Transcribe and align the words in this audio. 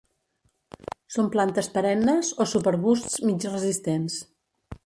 Són 1.15 1.29
plantes 1.35 1.69
perennes 1.77 2.33
o 2.45 2.49
subarbusts 2.55 3.23
mig 3.31 3.49
resistents. 3.55 4.21